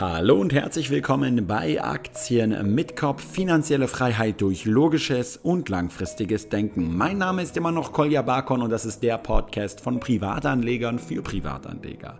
[0.00, 6.96] Hallo und herzlich willkommen bei Aktien mit Kopf, finanzielle Freiheit durch logisches und langfristiges Denken.
[6.96, 11.20] Mein Name ist immer noch Kolja Barkon und das ist der Podcast von Privatanlegern für
[11.20, 12.16] Privatanleger.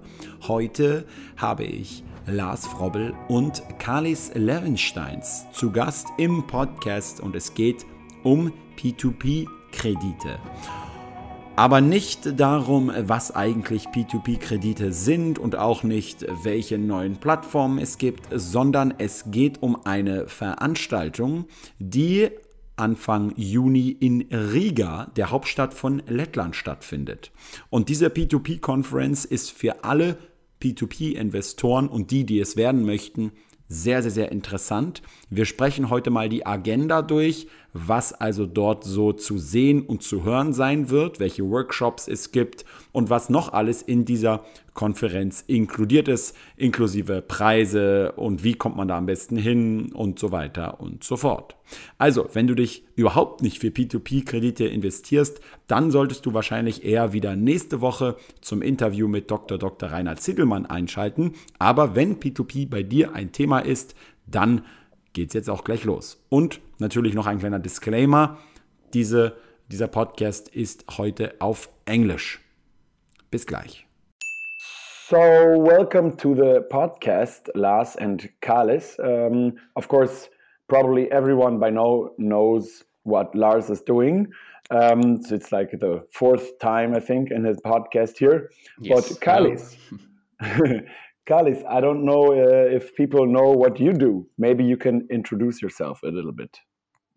[0.48, 1.04] Heute
[1.36, 7.86] habe ich Lars Frobbel und Kalis Levensteins zu Gast im Podcast und es geht
[8.24, 10.40] um P2P-Kredite
[11.58, 18.28] aber nicht darum, was eigentlich P2P-Kredite sind und auch nicht, welche neuen Plattformen es gibt,
[18.30, 21.46] sondern es geht um eine Veranstaltung,
[21.80, 22.30] die
[22.76, 27.32] Anfang Juni in Riga, der Hauptstadt von Lettland, stattfindet.
[27.70, 30.16] Und diese P2P-Conference ist für alle
[30.62, 33.32] P2P-Investoren und die, die es werden möchten,
[33.68, 35.02] sehr, sehr, sehr interessant.
[35.28, 40.24] Wir sprechen heute mal die Agenda durch, was also dort so zu sehen und zu
[40.24, 44.44] hören sein wird, welche Workshops es gibt und was noch alles in dieser
[44.78, 50.30] Konferenz inkludiert ist, inklusive Preise und wie kommt man da am besten hin und so
[50.30, 51.56] weiter und so fort.
[51.98, 57.34] Also, wenn du dich überhaupt nicht für P2P-Kredite investierst, dann solltest du wahrscheinlich eher wieder
[57.34, 59.58] nächste Woche zum Interview mit Dr.
[59.58, 59.90] Dr.
[59.90, 61.32] Rainer Ziegelmann einschalten.
[61.58, 63.96] Aber wenn P2P bei dir ein Thema ist,
[64.28, 64.64] dann
[65.12, 66.24] geht es jetzt auch gleich los.
[66.28, 68.38] Und natürlich noch ein kleiner Disclaimer.
[68.94, 69.38] Diese,
[69.72, 72.38] dieser Podcast ist heute auf Englisch.
[73.32, 73.87] Bis gleich.
[75.08, 78.98] So, welcome to the podcast, Lars and Kalis.
[79.02, 80.28] Um, of course,
[80.68, 84.26] probably everyone by now knows what Lars is doing.
[84.70, 88.50] Um, so it's like the fourth time, I think, in his podcast here.
[88.80, 89.08] Yes.
[89.08, 89.76] But Kalis,
[91.26, 94.28] Kalis, I don't know uh, if people know what you do.
[94.36, 96.60] Maybe you can introduce yourself a little bit.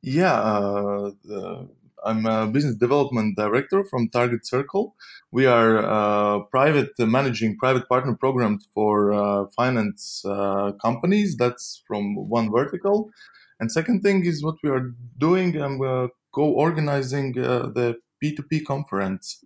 [0.01, 1.63] Yeah, uh, uh,
[2.03, 4.95] I'm a business development director from Target Circle.
[5.31, 11.37] We are uh, private uh, managing private partner programs for uh, finance uh, companies.
[11.37, 13.11] That's from one vertical.
[13.59, 15.61] And second thing is what we are doing.
[15.61, 19.43] I'm uh, co-organizing uh, the P2P conference.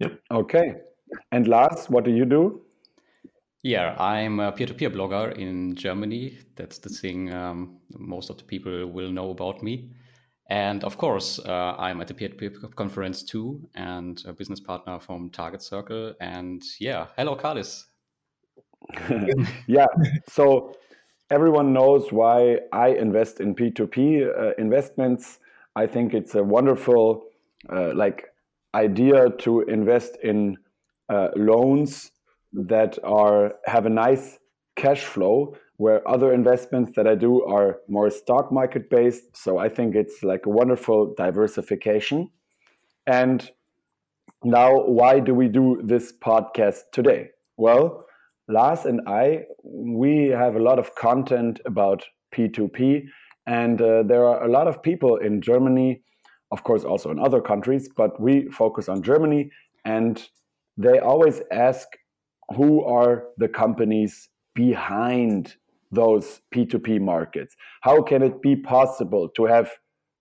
[0.00, 0.20] Yep.
[0.30, 0.74] Okay.
[1.30, 2.62] And Lars, what do you do?
[3.62, 6.38] Yeah, I'm a peer-to-peer blogger in Germany.
[6.54, 9.90] That's the thing um, most of the people will know about me.
[10.50, 15.30] And of course, uh, I'm at the peer-to-peer conference too, and a business partner from
[15.30, 16.14] Target Circle.
[16.20, 17.84] And yeah, hello, Kalis.
[19.66, 19.86] yeah.
[20.28, 20.76] So
[21.30, 25.38] everyone knows why I invest in P2P uh, investments.
[25.76, 27.24] I think it's a wonderful
[27.72, 28.26] uh, like
[28.74, 30.58] idea to invest in
[31.08, 32.10] uh, loans
[32.52, 34.38] that are have a nice
[34.76, 39.36] cash flow where other investments that I do are more stock market based.
[39.36, 42.30] So I think it's like a wonderful diversification.
[43.06, 43.50] And
[44.44, 47.30] now, why do we do this podcast today?
[47.56, 48.04] Well,
[48.48, 53.04] Lars and I, we have a lot of content about P2P,
[53.46, 56.02] and uh, there are a lot of people in Germany,
[56.50, 59.50] of course, also in other countries, but we focus on Germany,
[59.84, 60.28] and
[60.76, 61.88] they always ask
[62.54, 65.56] who are the companies behind
[65.94, 67.54] those P2P markets?
[67.82, 69.70] How can it be possible to have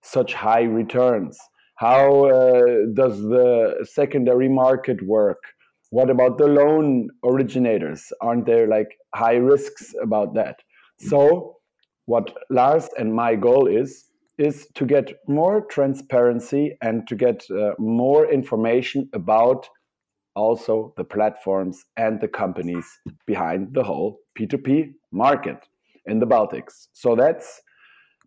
[0.03, 1.38] such high returns?
[1.78, 5.41] How uh, does the secondary market work?
[5.89, 8.12] What about the loan originators?
[8.22, 10.59] Aren't there like high risks about that?
[11.00, 11.57] So,
[12.06, 14.06] what Lars and my goal is,
[14.38, 19.67] is to get more transparency and to get uh, more information about
[20.35, 22.85] also the platforms and the companies
[23.28, 25.57] behind the whole P2P market
[26.06, 26.88] in the Baltics.
[26.94, 27.62] So that's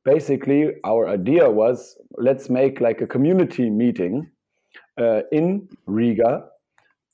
[0.05, 4.31] basically our idea was let's make like a community meeting
[4.99, 6.45] uh, in Riga.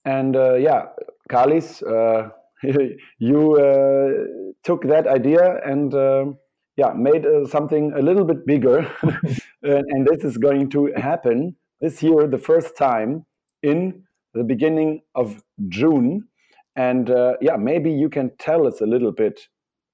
[0.04, 0.86] And uh, yeah,
[1.30, 2.30] Kalis, uh,
[3.18, 6.38] you uh, took that idea and um,
[6.76, 8.90] yeah, made uh, something a little bit bigger.
[9.62, 13.24] and this is going to happen this year, the first time
[13.62, 14.02] in
[14.34, 16.28] the beginning of June.
[16.76, 19.40] And uh, yeah, maybe you can tell us a little bit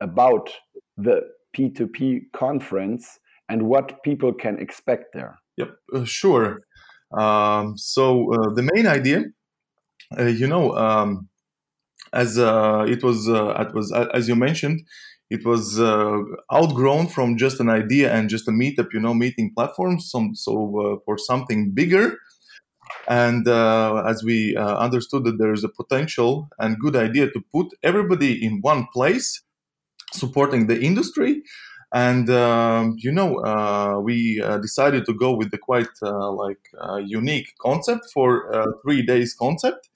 [0.01, 0.51] about
[0.97, 1.21] the
[1.57, 3.19] P2P conference
[3.49, 5.39] and what people can expect there.
[5.57, 6.61] Yep, uh, sure.
[7.17, 9.25] Um, so uh, the main idea,
[10.19, 11.29] uh, you know, um,
[12.13, 14.81] as uh, it was, uh, it was as you mentioned,
[15.31, 15.79] it was
[16.53, 20.11] outgrown from just an idea and just a meetup, you know, meeting platforms.
[20.11, 22.17] Some, so for something bigger,
[23.07, 27.41] and uh, as we uh, understood that there is a potential and good idea to
[27.53, 29.43] put everybody in one place
[30.13, 31.43] supporting the industry
[31.93, 36.61] and um, you know uh, we uh, decided to go with the quite uh, like
[36.81, 38.29] uh, unique concept for
[38.83, 39.89] three days concept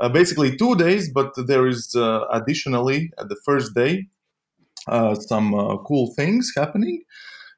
[0.00, 4.08] uh, basically two days, but there is uh, additionally at the first day
[4.88, 7.02] uh, some uh, cool things happening.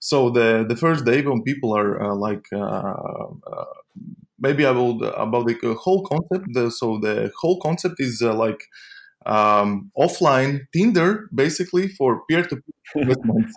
[0.01, 2.47] So the the first day when people are uh, like
[4.39, 6.47] maybe I will about the whole concept.
[6.53, 8.65] The, so the whole concept is like
[9.27, 13.55] um, offline Tinder, basically for peer to peer investments.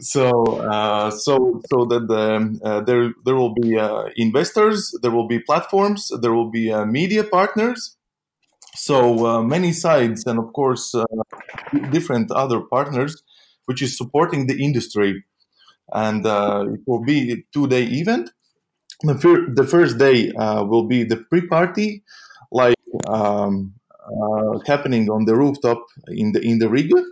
[0.00, 5.26] so uh, so so that the, uh, there there will be uh, investors, there will
[5.28, 7.96] be platforms, there will be uh, media partners.
[8.74, 11.04] So uh, many sides, and of course uh,
[11.90, 13.22] different other partners,
[13.66, 15.24] which is supporting the industry.
[15.92, 18.30] And it will be a two-day event.
[19.02, 22.04] The, fir- the first day will be the pre-party,
[22.52, 22.76] like
[23.08, 23.74] um,
[24.66, 27.02] happening on the rooftop in the in the Riga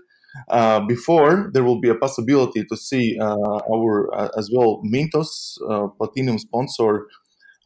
[0.48, 5.58] uh, before there will be a possibility to see uh, our uh, as well Mintos
[5.68, 7.06] uh, Platinum sponsor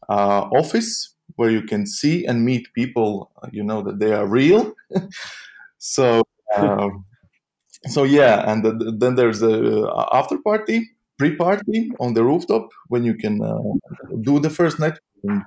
[0.09, 3.31] uh, office where you can see and meet people.
[3.51, 4.73] You know that they are real.
[5.77, 6.23] so
[6.55, 7.05] um,
[7.87, 13.03] so yeah, and the, then there's a after party, pre party on the rooftop when
[13.03, 13.39] you can
[14.21, 15.43] do the first networking.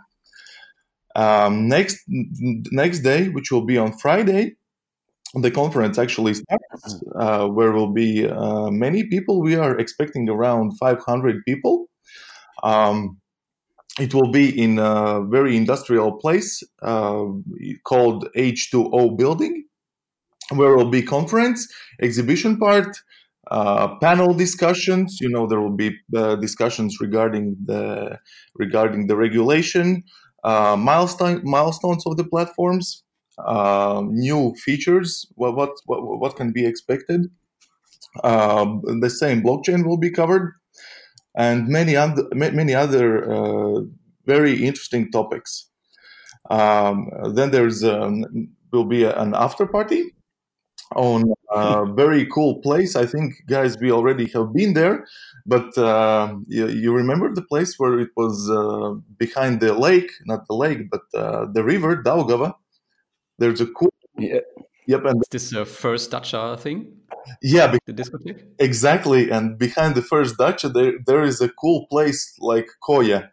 [1.16, 4.56] Um, next next day, which will be on Friday,
[5.34, 9.40] the conference actually starts, uh, where will be uh, many people.
[9.40, 11.86] We are expecting around 500 people.
[12.62, 13.18] Um,
[13.98, 17.24] it will be in a very industrial place uh,
[17.84, 19.64] called H2O building,
[20.50, 21.66] where will be conference,
[22.02, 22.94] exhibition part,
[23.50, 25.18] uh, panel discussions.
[25.20, 28.18] You know, there will be uh, discussions regarding the
[28.54, 30.02] regarding the regulation,
[30.44, 33.02] uh, milestone milestones of the platforms,
[33.38, 37.30] uh, new features, what, what, what, what can be expected.
[38.24, 40.54] Um, the same blockchain will be covered,
[41.36, 43.82] and many other many other uh,
[44.24, 45.68] very interesting topics.
[46.48, 48.24] Um, then there's um,
[48.72, 50.15] will be an after party
[50.94, 52.94] on a very cool place.
[52.96, 55.06] I think guys, we already have been there,
[55.44, 60.46] but uh, you, you, remember the place where it was uh, behind the lake, not
[60.46, 62.54] the lake, but uh, the river Daugava.
[63.38, 63.92] There's a cool.
[64.18, 64.40] Yeah.
[64.86, 65.04] Yep.
[65.04, 66.92] And this is this the first dacha thing?
[67.42, 68.42] Yeah, the discotheque.
[68.58, 73.30] Exactly, and behind the first dacha, there there is a cool place like Koya,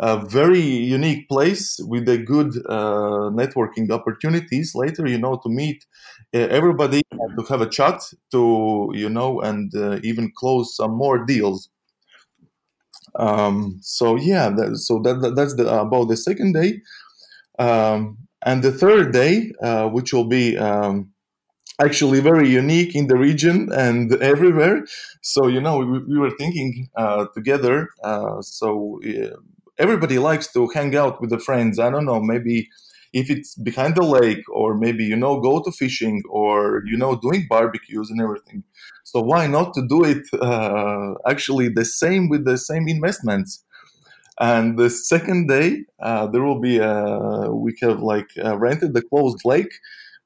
[0.00, 5.06] a very unique place with a good uh, networking opportunities later.
[5.06, 5.84] You know, to meet
[6.32, 8.02] everybody, to have a chat,
[8.32, 11.68] to you know, and uh, even close some more deals.
[13.16, 16.80] Um, so yeah, that, so that, that, that's the, about the second day.
[17.58, 21.10] Um, and the third day, uh, which will be um,
[21.80, 24.84] actually very unique in the region and everywhere.
[25.22, 27.88] So, you know, we, we were thinking uh, together.
[28.02, 29.00] Uh, so,
[29.78, 31.78] everybody likes to hang out with the friends.
[31.78, 32.68] I don't know, maybe
[33.12, 37.14] if it's behind the lake or maybe you know go to fishing or you know
[37.16, 38.64] doing barbecues and everything
[39.04, 43.64] so why not to do it uh, actually the same with the same investments
[44.40, 49.02] and the second day, uh, there will be a, we have like uh, rented the
[49.02, 49.72] closed lake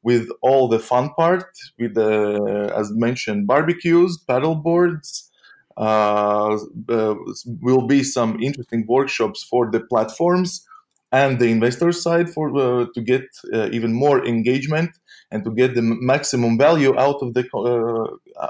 [0.02, 1.44] with all the fun part,
[1.78, 5.27] with the, as mentioned, barbecues, paddle boards.
[5.78, 6.58] Uh,
[6.88, 7.14] uh,
[7.62, 10.66] will be some interesting workshops for the platforms
[11.12, 13.22] and the investor side for uh, to get
[13.54, 14.90] uh, even more engagement
[15.30, 17.44] and to get the maximum value out of the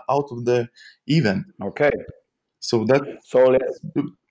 [0.08, 0.68] out of the
[1.06, 1.44] event.
[1.62, 1.90] Okay,
[2.60, 3.78] so that so let's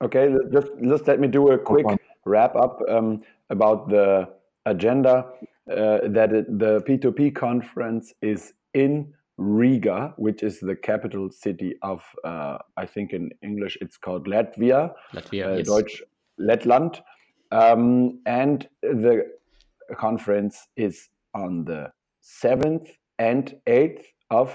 [0.03, 0.33] okay.
[0.51, 1.85] Just just let me do a quick
[2.25, 4.27] wrap up um, about the
[4.65, 5.25] agenda.
[5.69, 12.03] Uh, that it, the P2P conference is in Riga, which is the capital city of,
[12.23, 15.67] uh, I think in English it's called Latvia, Latvia, uh, yes.
[15.67, 16.01] Deutsch
[16.39, 17.01] Lettland,
[17.51, 19.25] um, and the
[19.95, 21.91] conference is on the
[22.21, 22.89] seventh
[23.19, 24.53] and eighth of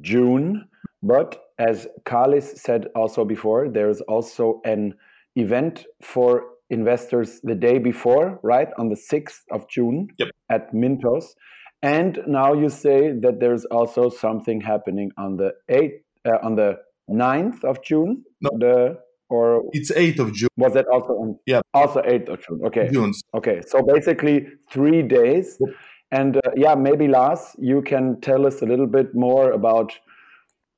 [0.00, 0.68] June.
[1.02, 4.94] But as Carlis said also before, there's also an
[5.36, 8.68] event for investors the day before, right?
[8.78, 10.30] On the 6th of June yep.
[10.50, 11.34] at Mintos.
[11.82, 16.78] And now you say that there's also something happening on the 8th, uh, on the
[17.10, 18.24] 9th of June?
[18.40, 18.50] No.
[18.58, 20.48] The, or it's 8th of June.
[20.56, 21.38] Was that also on?
[21.46, 21.60] Yeah.
[21.74, 22.60] Also 8th of June.
[22.66, 22.88] Okay.
[22.92, 23.12] June.
[23.34, 23.60] Okay.
[23.66, 25.56] So basically three days.
[25.60, 25.74] Yep.
[26.12, 29.92] And uh, yeah, maybe Lars, you can tell us a little bit more about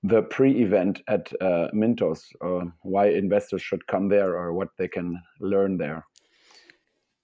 [0.03, 5.21] the pre-event at uh, Mintos, uh, why investors should come there or what they can
[5.41, 6.07] learn there.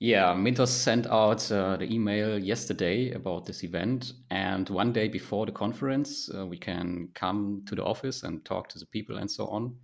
[0.01, 5.47] Yeah, Mintos sent out uh, the email yesterday about this event, and one day before
[5.47, 9.31] the conference, uh, we can come to the office and talk to the people and
[9.31, 9.77] so on.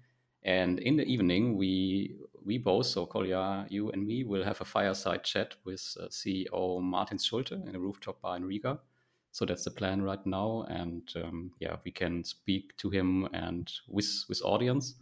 [0.42, 4.64] And in the evening, we we both, so Kolja, you and me, will have a
[4.64, 8.80] fireside chat with uh, CEO Martin Schulte in a rooftop bar in Riga.
[9.32, 13.70] So that's the plan right now, and um, yeah, we can speak to him and
[13.86, 14.96] with with audience,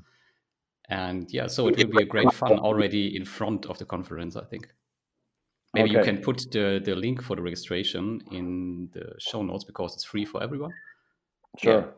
[0.91, 4.37] and yeah, so it will be a great fun already in front of the conference,
[4.37, 4.69] I think.
[5.75, 5.99] Maybe okay.
[5.99, 10.05] you can put the, the link for the registration in the show notes because it's
[10.05, 10.73] free for everyone.
[11.59, 11.95] Sure.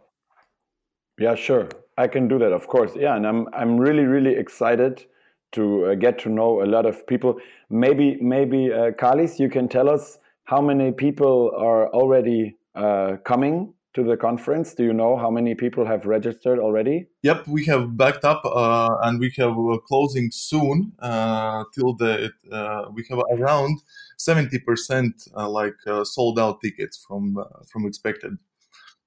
[1.18, 1.68] Yeah, yeah sure.
[1.96, 2.92] I can do that, of course.
[2.96, 5.04] Yeah, and I'm I'm really really excited
[5.52, 7.36] to uh, get to know a lot of people.
[7.68, 13.74] Maybe maybe uh, Kalis, you can tell us how many people are already uh, coming
[13.94, 14.74] to the conference?
[14.74, 17.08] Do you know how many people have registered already?
[17.22, 22.30] Yep, we have backed up uh, and we have uh, closing soon uh, till the
[22.52, 23.80] uh, we have around
[24.16, 27.36] seventy percent uh, like uh, sold out tickets from
[27.70, 28.38] from expected.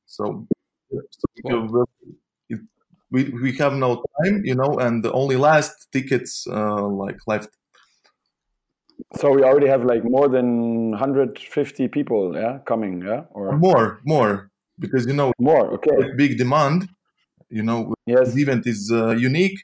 [0.06, 0.48] So,
[0.92, 1.86] so
[2.50, 2.60] it,
[3.10, 7.50] we we have no time, you know, and the only last tickets like left.
[9.16, 14.52] So we already have like more than 150 people, yeah, coming, yeah, or more, more
[14.80, 16.14] because you know more okay.
[16.18, 16.90] big demand
[17.50, 18.34] you know yes.
[18.34, 19.60] the event is uh, unique.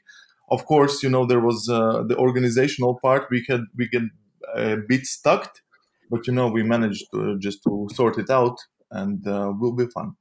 [0.50, 4.02] Of course you know there was uh, the organizational part we had we get
[4.54, 5.54] a bit stuck
[6.10, 8.58] but you know we managed to, just to sort it out
[8.90, 10.16] and uh, will be fun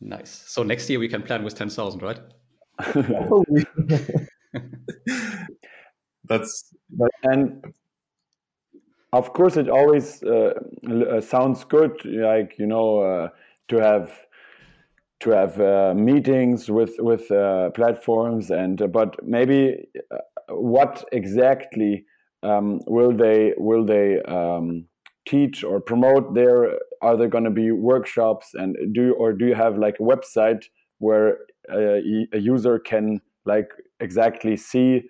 [0.00, 0.44] nice.
[0.46, 2.20] So next year we can plan with 10000 right?
[6.24, 6.74] That's
[7.22, 7.64] and
[9.12, 10.54] of course it always uh,
[10.88, 13.28] uh, sounds good like you know uh,
[13.68, 14.26] to have
[15.20, 20.18] to have uh, meetings with with uh, platforms and uh, but maybe uh,
[20.50, 22.04] what exactly
[22.42, 24.86] um, will they will they um,
[25.26, 26.78] teach or promote there?
[27.02, 30.64] Are there going to be workshops and do or do you have like a website
[30.98, 31.38] where
[31.70, 33.68] a, a user can like
[34.00, 35.02] exactly see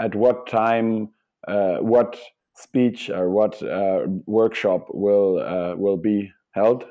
[0.00, 1.10] at what time
[1.46, 2.18] uh, what
[2.56, 6.84] speech or what uh, workshop will will be held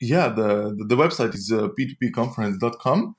[0.00, 3.16] yeah, the the website is uh, p2pconference.com.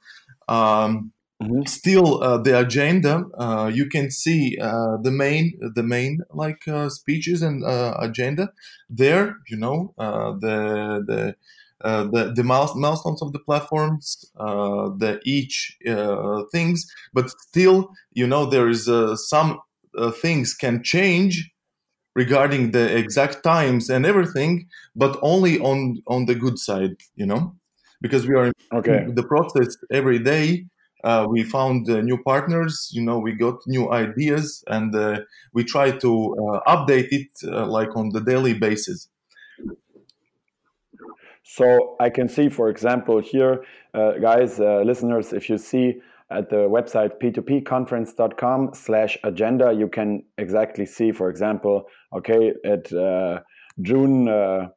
[0.47, 1.11] Um,
[1.41, 1.61] mm-hmm.
[1.65, 6.89] Still, uh, the agenda uh, you can see uh, the main the main like uh,
[6.89, 8.51] speeches and uh, agenda
[8.89, 9.37] there.
[9.47, 11.35] You know uh, the the.
[11.83, 15.79] the the milestones of the platforms, the each
[16.51, 18.85] things, but still, you know, there is
[19.29, 19.59] some
[20.21, 21.50] things can change
[22.15, 27.55] regarding the exact times and everything, but only on on the good side, you know,
[28.01, 29.05] because we are okay.
[29.07, 30.65] the process every day.
[31.03, 35.19] Uh, we found uh, new partners, you know, we got new ideas, and uh,
[35.51, 39.09] we try to uh, update it uh, like on the daily basis.
[41.43, 43.65] So I can see, for example, here,
[43.95, 45.99] uh, guys, listeners, if you see
[46.31, 51.83] at the website p2pconference.com slash agenda you can exactly see for example
[52.15, 53.39] okay at uh,
[53.81, 54.67] june uh,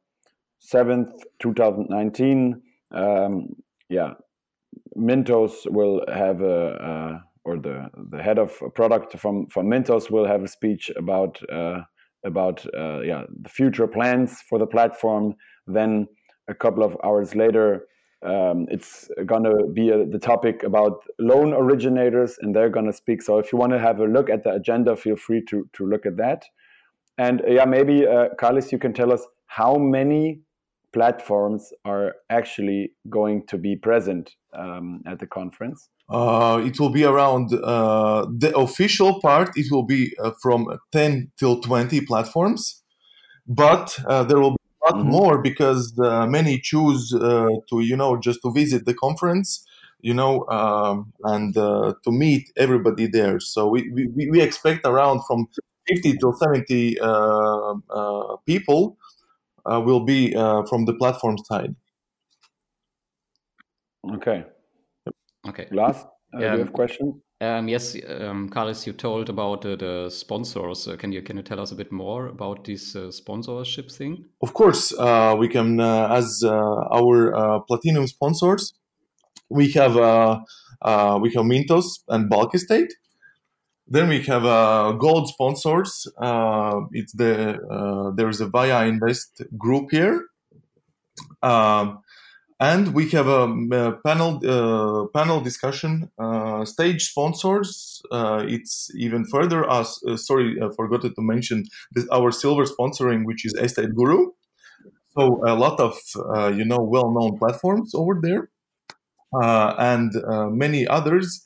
[0.73, 3.47] 7th 2019 um,
[3.89, 4.11] yeah
[4.97, 6.57] mintos will have a
[6.89, 11.39] uh, or the the head of product from from mintos will have a speech about
[11.51, 11.81] uh,
[12.25, 15.35] about uh, yeah the future plans for the platform.
[15.67, 16.07] Then
[16.47, 17.87] a couple of hours later
[18.25, 22.93] um, it's going to be a, the topic about loan originators, and they're going to
[22.93, 23.21] speak.
[23.21, 25.85] So if you want to have a look at the agenda, feel free to to
[25.85, 26.43] look at that.
[27.17, 30.41] And uh, yeah, maybe uh, Carlos, you can tell us how many
[30.91, 35.89] platforms are actually going to be present um, at the conference.
[36.09, 39.49] Uh, it will be around uh, the official part.
[39.55, 42.83] It will be uh, from ten till twenty platforms,
[43.47, 44.55] but uh, there will
[44.85, 45.09] lot mm-hmm.
[45.09, 49.65] more because uh, many choose uh, to you know just to visit the conference
[50.01, 53.39] you know um, and uh, to meet everybody there.
[53.39, 55.47] So we, we, we expect around from
[55.87, 58.97] 50 to 70 uh, uh, people
[59.65, 61.75] uh, will be from the platform side.
[64.13, 64.45] Okay.
[65.47, 65.67] Okay.
[65.71, 66.39] Last yeah.
[66.39, 70.87] do you have questions um, yes, um, Carlos, you told about uh, the sponsors.
[70.87, 74.25] Uh, can you can you tell us a bit more about this uh, sponsorship thing?
[74.41, 78.73] Of course, uh, we can uh, as uh, our platinum sponsors.
[79.49, 82.91] We have we have Mintos and Bulkestate.
[83.87, 84.43] Then we have
[84.97, 86.07] gold sponsors.
[86.91, 90.27] it's the there's a ViaInvest group here.
[91.43, 91.99] Um,
[92.59, 99.25] and we have a, a panel uh, panel discussion uh, stage sponsors uh, it's even
[99.25, 104.27] further us uh, sorry i forgot to mention this, our silver sponsoring which is EstateGuru.
[105.17, 105.97] So a lot of
[106.35, 108.49] uh, you know well-known platforms over there.
[109.33, 110.13] Uh, and
[110.57, 111.45] many others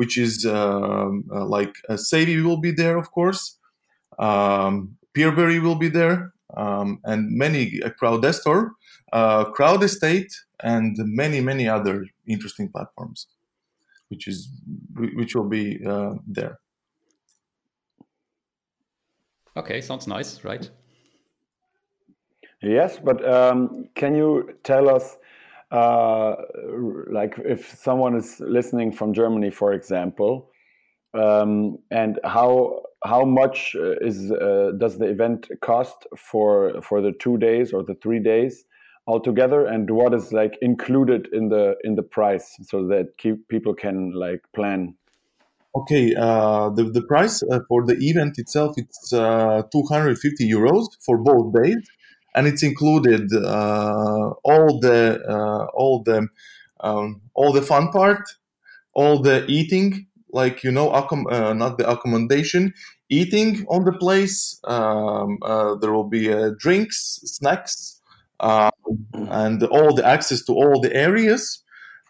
[0.00, 3.58] which is um, like uh, Savy will be there, of course.
[4.18, 8.70] Um, Peerberry will be there, um, and many uh, Crowdestor,
[9.12, 13.26] uh, Crowdestate, and many many other interesting platforms,
[14.08, 14.50] which is
[15.16, 16.58] which will be uh, there.
[19.56, 20.70] Okay, sounds nice, right?
[22.62, 25.16] Yes, but um, can you tell us,
[25.70, 26.36] uh,
[27.10, 30.50] like, if someone is listening from Germany, for example,
[31.14, 37.12] um, and how how much uh, is uh, does the event cost for for the
[37.12, 38.64] two days or the three days
[39.10, 43.74] altogether, and what is like included in the in the price so that keep, people
[43.74, 44.94] can like plan
[45.72, 51.16] Okay, uh, the the price uh, for the event itself it's uh, 250 euros for
[51.18, 51.88] both days,
[52.34, 56.26] and it's included uh, all the uh, all the
[56.80, 58.28] um, all the fun part,
[58.94, 62.74] all the eating, like you know, accom- uh, not the accommodation,
[63.08, 64.58] eating on the place.
[64.64, 65.38] Um,
[65.80, 68.00] there will be drinks, snacks,
[69.14, 71.62] and all the access to all the areas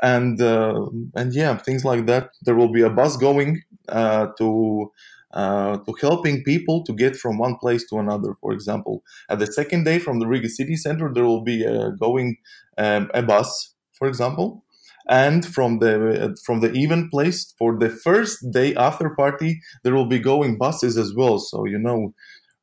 [0.03, 2.31] and uh, and yeah, things like that.
[2.43, 4.93] There will be a bus going uh, to
[5.33, 8.35] uh, to helping people to get from one place to another.
[8.41, 11.65] For example, at the second day from the Riga city center, there will be
[11.99, 12.37] going
[12.79, 14.65] um, a bus, for example,
[15.09, 20.07] and from the from the event place for the first day after party, there will
[20.07, 21.39] be going buses as well.
[21.39, 22.15] So you know,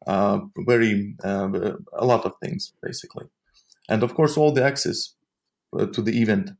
[0.07, 1.50] uh, very uh,
[1.93, 3.25] a lot of things basically,
[3.89, 5.15] and of course all the access
[5.77, 6.51] uh, to the event.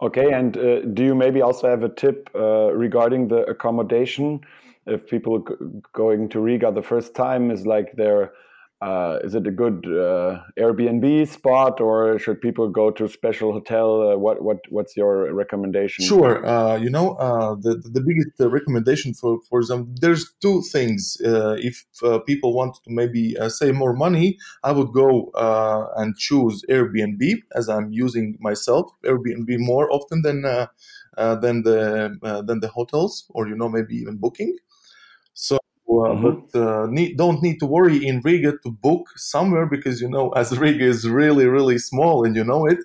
[0.00, 4.40] Okay, and uh, do you maybe also have a tip uh, regarding the accommodation?
[4.86, 5.44] If people
[5.92, 8.32] going to Riga the first time is like they're
[8.80, 13.52] uh, is it a good uh, Airbnb spot, or should people go to a special
[13.52, 14.12] hotel?
[14.12, 16.04] Uh, what what what's your recommendation?
[16.04, 19.94] Sure, uh, you know uh, the the biggest uh, recommendation for for them.
[20.00, 21.16] There's two things.
[21.20, 21.84] if
[22.26, 25.32] people want to maybe save more money, I would go
[25.96, 27.22] and choose Airbnb
[27.56, 30.42] as I'm using myself Airbnb more often than
[31.42, 34.56] than the than the hotels, or you know maybe even booking.
[35.88, 36.22] Uh, mm-hmm.
[36.22, 40.28] but uh, need, don't need to worry in Riga to book somewhere because you know
[40.36, 42.78] as Riga is really really small and you know it,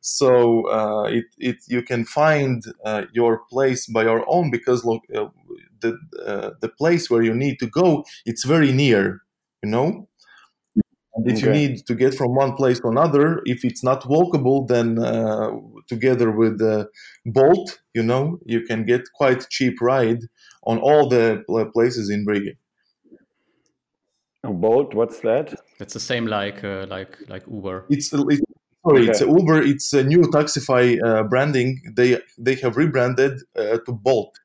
[0.00, 5.02] so uh, it, it you can find uh, your place by your own because look
[5.14, 5.26] uh,
[5.80, 9.20] the uh, the place where you need to go it's very near,
[9.62, 10.08] you know.
[11.14, 11.46] And if okay.
[11.46, 14.94] you need to get from one place to another, if it's not walkable, then
[15.88, 16.88] together with the
[17.26, 20.20] Bolt, you know, you can get quite cheap ride
[20.70, 21.24] on all the
[21.72, 22.52] places in Riga.
[24.42, 25.54] Bolt, what's that?
[25.80, 27.86] It's the same like uh, like like Uber.
[27.90, 28.42] It's, it's
[28.86, 29.10] sorry, okay.
[29.10, 29.58] it's Uber.
[29.62, 31.68] It's a new Taxify uh, branding.
[31.96, 34.38] They they have rebranded uh, to Bolt.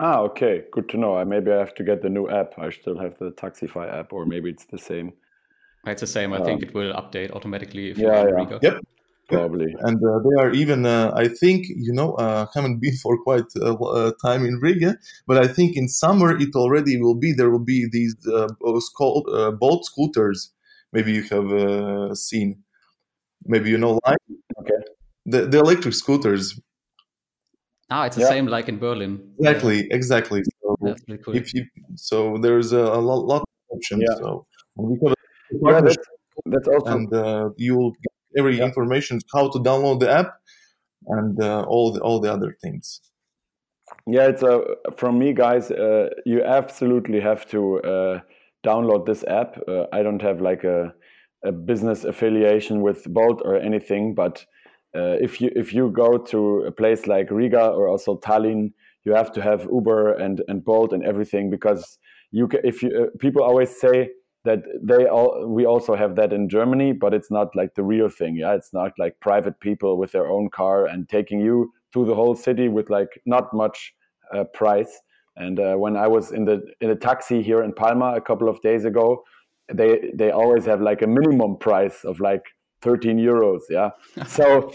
[0.00, 1.22] Ah, okay, good to know.
[1.24, 2.54] Maybe I have to get the new app.
[2.58, 5.12] I still have the Taxify app, or maybe it's the same.
[5.86, 6.32] It's the same.
[6.32, 8.58] I um, think it will update automatically if yeah, you're yeah.
[8.62, 8.76] Yep
[9.28, 9.74] probably.
[9.80, 13.44] And uh, they are even, uh, I think, you know, uh, haven't been for quite
[13.60, 17.32] a, a, time in Riga, but I think in summer it already will be.
[17.32, 18.48] There will be these uh,
[18.96, 20.52] called uh, Bolt scooters.
[20.92, 22.62] Maybe you have uh, seen.
[23.44, 24.18] Maybe you know, like
[24.60, 24.80] okay,
[25.26, 26.60] the the electric scooters.
[27.90, 28.28] Ah, it's the yeah.
[28.28, 29.12] same like in Berlin.
[29.38, 29.96] Exactly, yeah.
[29.96, 30.42] exactly.
[30.62, 31.36] So That's really cool.
[31.36, 31.64] If you,
[31.94, 34.04] so there's a, a lot, lot, of options.
[34.06, 34.16] Yeah.
[34.16, 35.14] So we have
[35.50, 35.96] yeah, that's,
[36.46, 37.94] that's also and uh, you'll
[38.38, 38.64] every yeah.
[38.64, 40.30] information how to download the app
[41.06, 43.00] and uh, all the, all the other things
[44.06, 44.60] yeah it's a
[44.96, 48.20] from me guys uh, you absolutely have to uh,
[48.64, 50.92] download this app uh, i don't have like a,
[51.44, 54.44] a business affiliation with bolt or anything but
[54.96, 58.72] uh, if you if you go to a place like riga or also tallinn
[59.04, 61.98] you have to have uber and and bolt and everything because
[62.30, 64.10] you can, if you uh, people always say
[64.44, 68.08] that they all we also have that in Germany, but it's not like the real
[68.08, 68.36] thing.
[68.36, 72.14] Yeah, it's not like private people with their own car and taking you to the
[72.14, 73.94] whole city with like not much
[74.34, 75.00] uh, price.
[75.36, 78.48] And uh, when I was in the in a taxi here in Palma a couple
[78.48, 79.24] of days ago,
[79.72, 82.44] they they always have like a minimum price of like
[82.82, 83.60] 13 euros.
[83.70, 83.90] Yeah,
[84.26, 84.72] so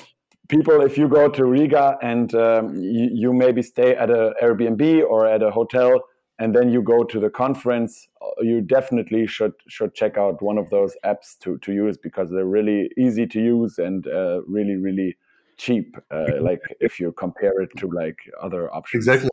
[0.49, 5.03] people, if you go to Riga and um, you, you maybe stay at a Airbnb
[5.03, 6.01] or at a hotel
[6.43, 10.57] and then you go to the conference uh, you definitely should should check out one
[10.57, 14.75] of those apps to to use because they're really easy to use and uh, really
[14.87, 15.11] really
[15.57, 19.07] cheap uh, like if you compare it to like other options.
[19.07, 19.29] Exactly.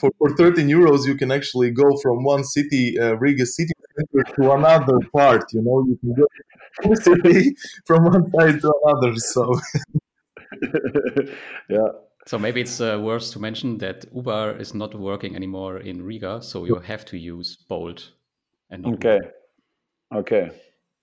[0.00, 4.24] For, for 13 euros you can actually go from one city uh, riga city center
[4.36, 5.84] to another part you know?
[5.88, 6.26] You can go
[7.84, 9.44] from one side to another so.
[11.68, 11.88] Yeah
[12.26, 16.40] So maybe it's uh, worth to mention that Uber is not working anymore in Riga,
[16.40, 18.12] so you have to use Bolt.
[18.70, 19.32] And okay, Uber.
[20.20, 20.50] okay.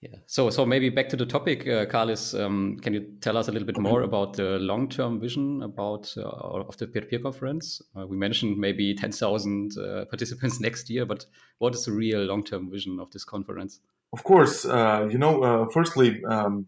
[0.01, 0.15] Yeah.
[0.27, 2.34] So, so maybe back to the topic, uh, Carlis.
[2.34, 6.21] Um, can you tell us a little bit more about the long-term vision about uh,
[6.21, 7.82] of the peer-to-peer conference?
[7.97, 11.25] Uh, we mentioned maybe ten thousand uh, participants next year, but
[11.58, 13.82] what is the real long-term vision of this conference?
[14.13, 15.43] Of course, uh, you know.
[15.43, 16.67] Uh, firstly, um,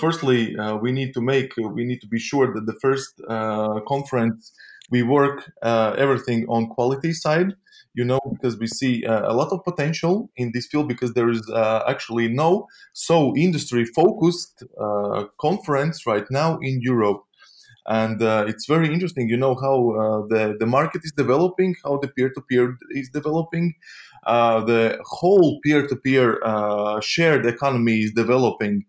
[0.00, 3.20] firstly, we need to make we need to be sure that the first
[3.86, 4.52] conference
[4.90, 7.54] we work everything on quality side
[7.98, 11.28] you know, because we see uh, a lot of potential in this field because there
[11.28, 17.22] is uh, actually no so industry focused uh, conference right now in Europe.
[17.86, 21.98] And uh, it's very interesting, you know, how uh, the, the market is developing, how
[21.98, 23.74] the peer to peer is developing,
[24.26, 26.38] uh, the whole peer to peer
[27.00, 28.84] shared economy is developing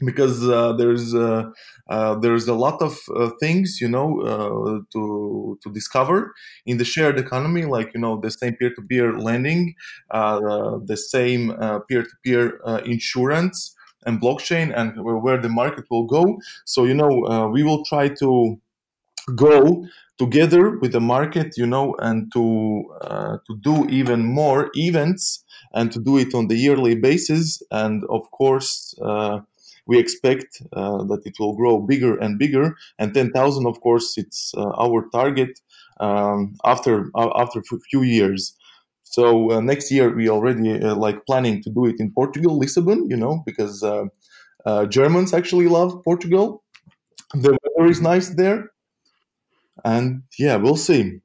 [0.04, 1.44] because uh, there's uh,
[1.88, 6.32] uh, there's a lot of uh, things you know uh, to to discover
[6.66, 9.74] in the shared economy, like you know the same peer-to-peer lending,
[10.10, 11.52] uh, the same
[11.88, 13.74] peer-to-peer insurance
[14.06, 16.38] and blockchain, and where the market will go.
[16.64, 18.60] So you know we will try to
[19.34, 19.86] go
[20.18, 22.84] together with the market, you know, and to
[23.46, 28.30] to do even more events and to do it on the yearly basis, and of
[28.30, 28.94] course
[29.88, 32.76] we expect uh, that it will grow bigger and bigger.
[32.98, 35.58] And 10,000, of course, it's uh, our target
[35.98, 38.54] um, after uh, after a few years.
[39.02, 43.08] So uh, next year we already uh, like planning to do it in Portugal, Lisbon.
[43.10, 46.62] You know, because uh, Germans actually love Portugal.
[47.32, 48.70] The weather is nice there,
[49.84, 51.20] and yeah, we'll see.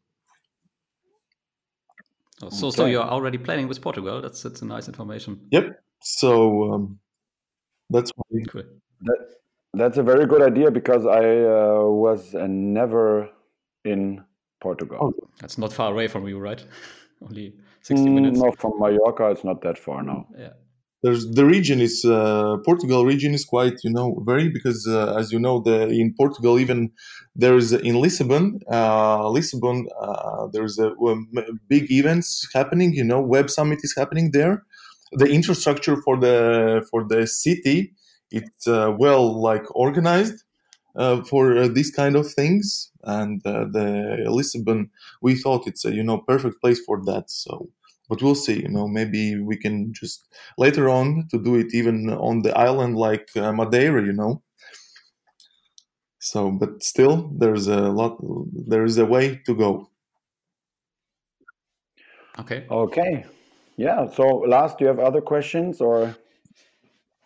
[2.50, 2.76] So, okay.
[2.76, 4.22] so you're already planning with Portugal.
[4.22, 5.40] That's that's a nice information.
[5.52, 5.84] Yep.
[6.02, 7.00] So um,
[7.94, 8.12] that's
[8.52, 8.64] cool.
[9.02, 9.20] That,
[9.74, 13.30] that's a very good idea because I uh, was uh, never
[13.86, 14.24] in
[14.62, 14.98] Portugal.
[15.02, 15.30] Oh.
[15.42, 16.64] That's not far away from you, right?
[17.22, 18.40] Only 60 mm, minutes.
[18.40, 20.28] No, from Mallorca, it's not that far now.
[20.38, 20.54] Yeah.
[21.04, 25.34] There's the region is uh, Portugal region is quite you know very because uh, as
[25.34, 26.92] you know the in Portugal even
[27.36, 31.16] there is in Lisbon uh, Lisbon uh, there's a, a
[31.68, 34.64] big events happening you know Web Summit is happening there
[35.16, 37.94] the infrastructure for the for the city
[38.34, 40.44] it's uh, well like organized
[40.96, 42.92] uh, for uh, these kind of things.
[43.04, 44.90] And uh, the lisbon
[45.22, 47.30] we thought it's a you know perfect place for that.
[47.30, 47.70] So
[48.10, 52.10] but we'll see you know maybe we can just later on to do it even
[52.10, 54.42] on the island like uh, madeira you know?
[56.20, 58.18] So but still there's a lot
[58.68, 59.90] there is a way to go.
[62.40, 62.66] Okay.
[62.70, 63.26] Okay
[63.78, 64.08] yeah.
[64.08, 66.16] So, last, do you have other questions or?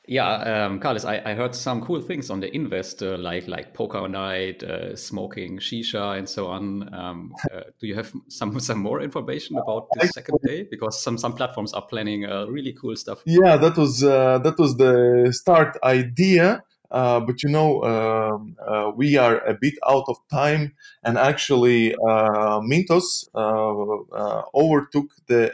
[0.10, 4.08] Yeah, um, Carlis, I, I heard some cool things on the investor, like like poker
[4.08, 6.94] night, uh, smoking shisha, and so on.
[6.94, 10.66] Um, uh, do you have some some more information about the second day?
[10.72, 13.22] Because some some platforms are planning uh, really cool stuff.
[13.26, 16.64] Yeah, that was uh, that was the start idea.
[16.90, 20.74] Uh, but you know, um, uh, we are a bit out of time,
[21.04, 25.52] and actually, uh, Mintos uh, uh, overtook the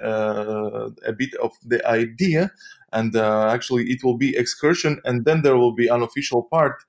[1.08, 2.52] a bit of the idea,
[2.92, 6.84] and actually, it will be excursion, and then there will be an official part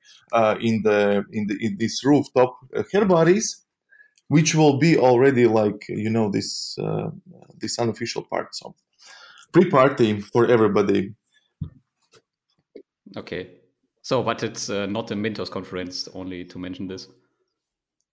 [0.60, 2.58] in the in the in this rooftop
[2.92, 3.64] herbaries,
[4.28, 6.76] which will be already like you know this
[7.58, 8.54] this unofficial part.
[8.54, 8.74] So
[9.52, 11.14] pre-party for everybody.
[13.16, 13.48] Okay,
[14.04, 17.08] so, but it's uh, not a Mintos conference, only to mention this.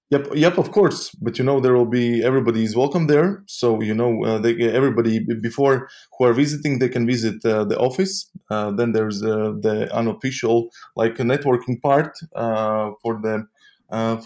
[0.10, 1.10] Yep, yep, of course.
[1.15, 3.43] But you know, there will be everybody is welcome there.
[3.45, 7.77] So you know, uh, they, everybody before who are visiting, they can visit uh, the
[7.77, 8.32] office.
[8.49, 13.47] Uh, then there's uh, the unofficial, like a networking part uh, for the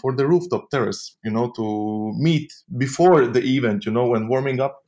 [0.00, 1.16] for the rooftop terrace.
[1.24, 3.86] You know, to meet before the event.
[3.86, 4.84] You know, when warming up.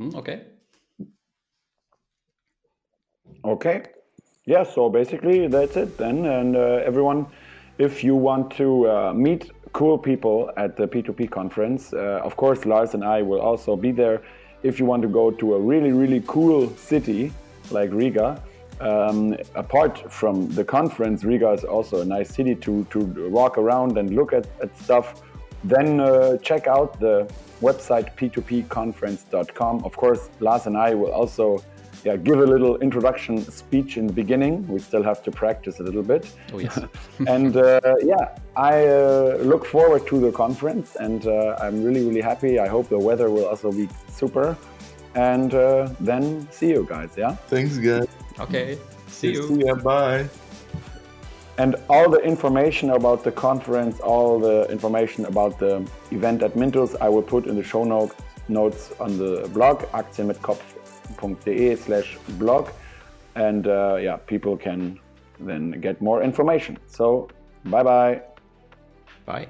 [0.00, 0.53] Mm, okay.
[3.44, 3.82] Okay.
[4.46, 6.24] Yeah, so basically that's it then.
[6.24, 7.26] And uh, everyone,
[7.78, 12.64] if you want to uh, meet cool people at the P2P conference, uh, of course,
[12.64, 14.22] Lars and I will also be there.
[14.62, 17.32] If you want to go to a really, really cool city
[17.70, 18.42] like Riga,
[18.80, 23.98] um, apart from the conference, Riga is also a nice city to, to walk around
[23.98, 25.22] and look at, at stuff.
[25.64, 27.30] Then uh, check out the
[27.60, 29.84] website p2pconference.com.
[29.84, 31.62] Of course, Lars and I will also
[32.04, 34.66] yeah, give a little introduction speech in the beginning.
[34.68, 36.30] We still have to practice a little bit.
[36.52, 36.78] Oh, yes.
[37.26, 42.20] and uh, yeah, I uh, look forward to the conference and uh, I'm really, really
[42.20, 42.58] happy.
[42.58, 44.56] I hope the weather will also be super.
[45.14, 47.36] And uh, then see you guys, yeah?
[47.48, 48.08] Thanks, guys.
[48.38, 49.48] Okay, see you.
[49.48, 50.28] See ya, bye.
[51.56, 56.96] And all the information about the conference, all the information about the event at Mintos,
[57.00, 58.16] I will put in the show notes,
[58.48, 59.84] notes on the blog,
[61.14, 62.68] aktienmitkopf.de slash blog.
[63.34, 64.98] And uh, yeah, people can
[65.40, 66.78] then get more information.
[66.86, 67.28] So,
[67.64, 68.22] bye bye.
[69.26, 69.48] Bye.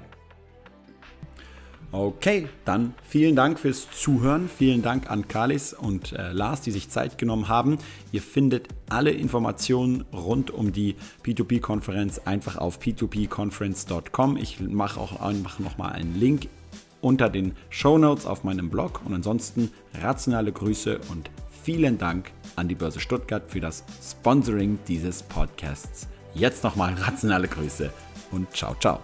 [1.91, 4.49] Okay, dann vielen Dank fürs Zuhören.
[4.49, 7.77] Vielen Dank an Kalis und äh, Lars, die sich Zeit genommen haben.
[8.11, 14.35] Ihr findet alle Informationen rund um die P2P-Konferenz einfach auf p2pconference.com.
[14.35, 16.49] Ich mache auch einfach nochmal einen Link
[16.99, 19.01] unter den Show Notes auf meinem Blog.
[19.05, 21.29] Und ansonsten rationale Grüße und
[21.65, 26.07] vielen Dank an die Börse Stuttgart für das Sponsoring dieses Podcasts.
[26.35, 27.91] Jetzt nochmal rationale Grüße
[28.31, 28.99] und ciao, ciao.